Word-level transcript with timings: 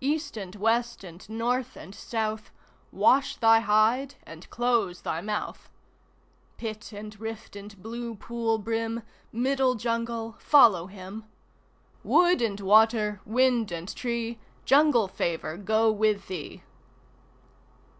East 0.00 0.36
and 0.36 0.56
West 0.56 1.04
and 1.04 1.24
North 1.28 1.76
and 1.76 1.94
South, 1.94 2.50
Wash 2.90 3.36
thy 3.36 3.60
hide 3.60 4.16
and 4.24 4.50
close 4.50 5.02
thy 5.02 5.20
mouth. 5.20 5.70
(Pit 6.56 6.90
and 6.92 7.16
rift 7.20 7.54
and 7.54 7.80
blue 7.80 8.16
pool 8.16 8.58
brim, 8.58 9.04
Middle 9.30 9.76
Jungle 9.76 10.34
follow 10.40 10.88
him!) 10.88 11.26
Wood 12.02 12.42
and 12.42 12.58
Water, 12.58 13.20
Wind 13.24 13.70
and 13.70 13.94
Tree, 13.94 14.40
Jungle 14.64 15.06
Favour 15.06 15.56
go 15.56 15.92
with 15.92 16.26
thee! 16.26 16.64